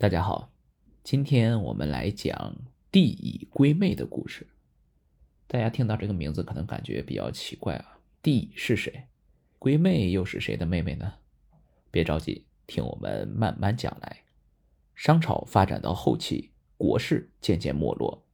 [0.00, 0.52] 大家好，
[1.02, 2.54] 今天我们来讲
[2.92, 4.46] 帝乙归妹的故事。
[5.48, 9.08] 大家听到这个名字可能感觉比较奇怪啊，帝乙是谁？
[9.58, 11.14] 归妹又是谁的妹妹呢？
[11.90, 14.18] 别着急，听我们慢慢讲来。
[14.94, 18.24] 商朝发展到后期，国势渐渐没落。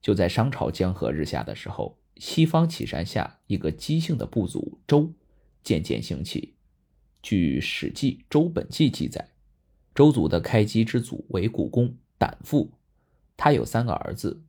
[0.00, 5.12] 就在商朝江河日下的时候，西方岐山下一个姬姓的部族周
[5.64, 6.54] 渐渐兴起。
[7.20, 9.30] 据《史记·周本纪》记载。
[9.98, 12.70] 周族的开基之祖为古公胆父，
[13.36, 14.44] 他有三个儿子：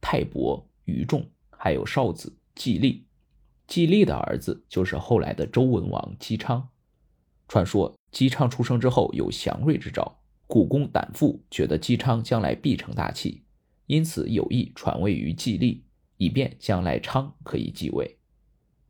[0.00, 3.04] 泰伯、于仲，还有少子季历。
[3.66, 6.70] 季历的儿子就是后来的周文王姬昌。
[7.48, 13.42] 传说姬昌出生之后有祥瑞之兆，古公胆父觉得姬昌将来必成大器，
[13.88, 15.84] 因此有意传位于季历，
[16.16, 18.16] 以便将来昌可以继位。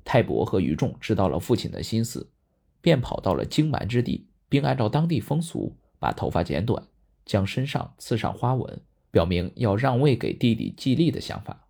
[0.04, 2.30] 泰伯和于仲知道了父亲的心思，
[2.80, 5.76] 便跑到了荆蛮之地，并按照当地风俗。
[5.98, 6.82] 把头发剪短，
[7.24, 8.80] 将身上刺上花纹，
[9.10, 11.66] 表明要让位给弟弟季历的想法。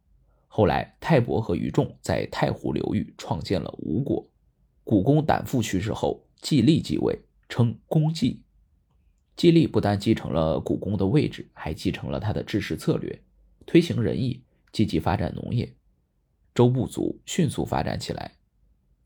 [0.47, 4.27] 后来，泰伯和于仲在太湖流域创建了吴国。
[4.83, 8.42] 古公胆父去世后，季历继位，称公季。
[9.36, 13.22] 季历不但继承了古公的位置，还继承了他的治世策略，
[13.67, 15.72] 推行仁义，积极发展农业。
[16.55, 18.33] 周部族迅速发展起来。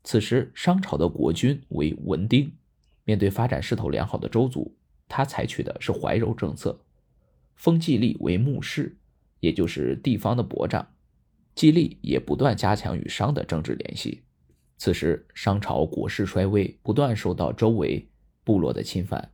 [0.03, 2.51] 此时，商朝的国君为文丁，
[3.03, 4.75] 面对发展势头良好的周族。
[5.07, 6.79] 他采取的是怀柔政策，
[7.55, 8.97] 封季历为牧师，
[9.39, 10.87] 也就是地方的伯长。
[11.55, 14.23] 季历也不断加强与商的政治联系。
[14.77, 18.09] 此时，商朝国势衰微，不断受到周围
[18.43, 19.31] 部落的侵犯，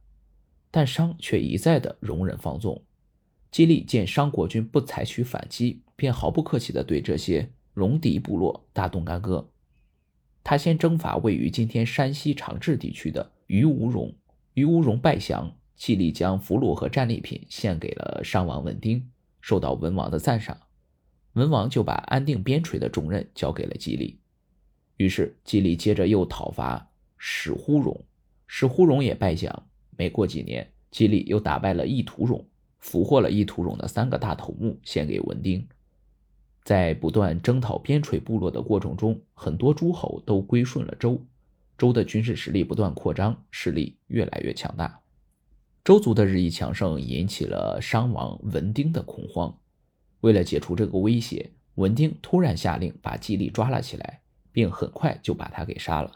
[0.70, 2.84] 但商却一再的容忍放纵。
[3.50, 9.50] 季历见商国君不采取反击，便毫不客气地对这些戎狄部落大动干戈。
[10.44, 14.14] 他先征伐位于今天山西长治地区的于无戎，
[14.54, 15.56] 于无戎败降。
[15.80, 20.56] 季历将俘虏和战利品献给了商王文丁，受到文王的赞赏。
[21.34, 24.20] 文王就把安定边陲的重任交给了季历。
[24.98, 28.04] 于是季历接着又讨伐史呼戎，
[28.46, 29.68] 史呼戎也败降。
[29.98, 32.46] 没过几年，季历又打败了意图戎，
[32.80, 35.66] 俘获了意图戎的三个大头目，献给文丁。
[36.66, 41.26] 在不断征讨边陲部落的过程中，很多诸侯都归顺了周，
[41.78, 45.00] 周的军事实力不断扩张，势力越来越强大。
[45.84, 49.58] 周族的日益强盛引起了商王文丁的恐慌。
[50.22, 56.12] 为了解除这个威胁，文丁突然下令把季历抓了起来，并很快就把他给杀了。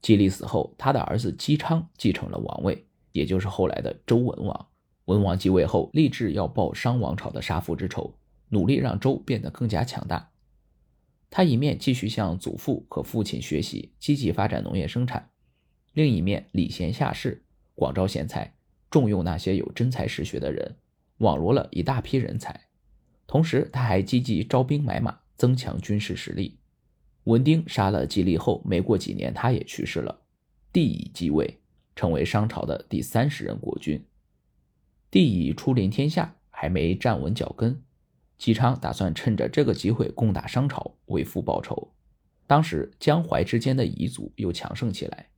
[0.00, 4.68] 季历死后，他的儿子姬昌继承了王位，也就是后来的周文王。
[5.06, 8.14] 文王继位后，立志要报商王朝的杀父之仇，
[8.50, 10.30] 努力让周变得更加强大。
[11.30, 15.30] 他一面继续向祖父和父亲学习，积极发展农业生产；
[15.94, 17.42] 另一面礼贤下士，
[17.74, 18.54] 广招贤才。
[18.90, 20.76] 重用那些有真才实学的人，
[21.18, 22.68] 网罗了一大批人才。
[23.26, 26.58] 同时，他还积极招兵买马，增强军事实力。
[27.24, 30.22] 文丁杀了季历后，没过几年，他也去世了。
[30.72, 31.58] 帝乙继位，
[31.94, 34.02] 成为商朝的第三十任国君。
[35.10, 37.82] 帝乙初临天下，还没站稳脚跟。
[38.38, 41.92] 姬昌打算趁着这个机会攻打商朝，为父报仇。
[42.46, 45.28] 当时江淮之间的彝族又强盛起来，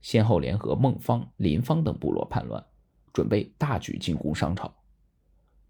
[0.00, 2.64] 先后联合孟方、林方等部落叛乱。
[3.12, 4.74] 准备大举进攻商朝，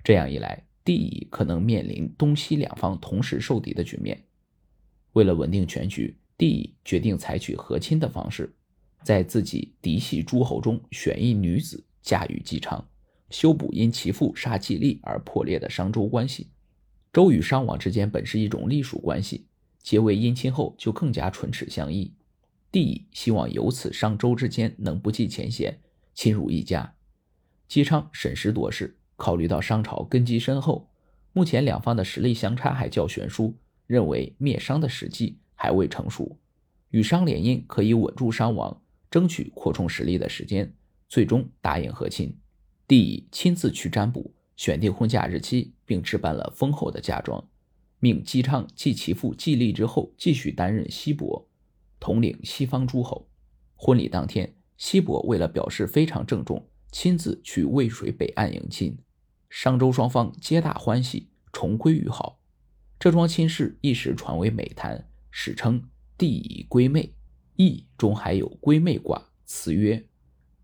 [0.03, 4.23] 这样一来，帝乙可能面临东西两方同时受敌的局面。
[5.13, 8.55] 为了稳定全局，帝乙决定采取和亲的方式，
[9.03, 12.87] 在自己嫡系诸侯中选一女子嫁与姬昌，
[13.31, 16.51] 修补因其父杀季历而破裂的商周关系。
[17.13, 19.47] 周与商王之间本是一种隶属关系，
[19.83, 22.15] 结为姻亲后就更加唇齿相依。
[22.71, 25.81] 帝乙希望由此商周之间能不计前嫌，
[26.15, 26.95] 亲如一家。
[27.71, 30.91] 姬昌审时度势，考虑到商朝根基深厚，
[31.33, 33.55] 目前两方的实力相差还较悬殊，
[33.87, 36.37] 认为灭商的时机还未成熟，
[36.89, 40.75] 与商联姻可以稳住商王，争取扩充实力的时间，
[41.09, 42.37] 最终答应和亲。
[42.89, 47.49] 帝乙亲自去占卜，选定婚嫁日期，并置办了丰厚的嫁妆，
[48.01, 51.47] 命姬昌继其父季历之后，继续担任西伯，
[52.01, 53.29] 统领西方诸侯。
[53.77, 56.67] 婚礼当天，西伯为了表示非常郑重。
[56.91, 58.99] 亲自去渭水北岸迎亲，
[59.49, 62.41] 商周双方皆大欢喜，重归于好。
[62.99, 65.89] 这桩亲事一时传为美谈，史称
[66.19, 67.15] “帝乙归妹”。
[67.57, 70.07] 易中还有归妹卦，辞曰：“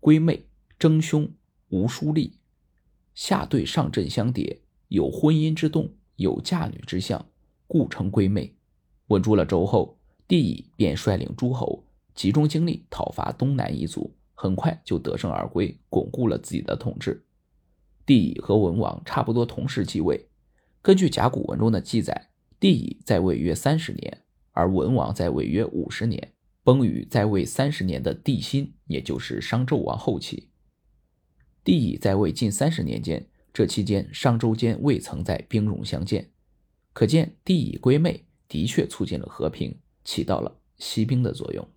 [0.01, 0.47] 归妹，
[0.79, 1.31] 争凶，
[1.69, 2.39] 无疏利，
[3.13, 7.29] 下对上震相叠，有婚姻之动，有嫁女之象，
[7.67, 8.55] 故称归妹。”
[9.07, 9.97] 稳住了周后，
[10.27, 14.16] 帝乙便率领诸侯集中精力讨伐东南夷族。
[14.39, 17.25] 很快就得胜而归，巩固了自己的统治。
[18.05, 20.29] 帝乙和文王差不多同时继位。
[20.83, 22.29] 根据甲骨文中的记载，
[22.59, 30.49] 帝乙在位约三十年，而文王在位约五十年，崩于在位三十年的帝辛，也就是商纣王后期。
[31.63, 36.29] 帝乙在位近三十年间，这期间商周间未曾在兵戎相见，
[36.93, 41.67] 可见帝乙归妹的确促进了和平，起到了息兵的作用。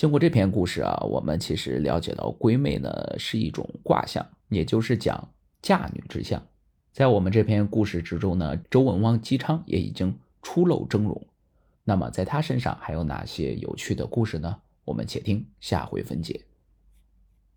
[0.00, 5.28] 经过这篇故事啊，我们其实了解到归妹呢是一种卦象，也就是讲
[5.60, 6.42] 嫁女之象。
[6.90, 11.20] 在我们这篇故事之中呢，周文王姬昌也已经初露峥嵘。
[11.84, 14.56] 那么在他身上还有哪些有趣的故事呢？
[14.86, 16.46] 我们且听下回分解。